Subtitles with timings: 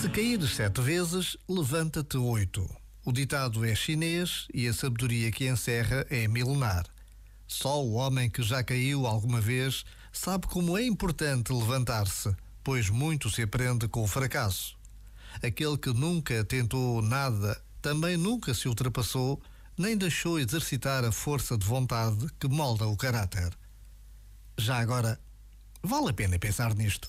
[0.00, 2.64] Se caíres sete vezes, levanta-te oito.
[3.04, 6.86] O ditado é chinês e a sabedoria que encerra é milenar.
[7.48, 12.32] Só o homem que já caiu alguma vez sabe como é importante levantar-se,
[12.62, 14.78] pois muito se aprende com o fracasso.
[15.42, 19.42] Aquele que nunca tentou nada também nunca se ultrapassou,
[19.76, 23.50] nem deixou exercitar a força de vontade que molda o caráter.
[24.56, 25.18] Já agora,
[25.82, 27.08] vale a pena pensar nisto.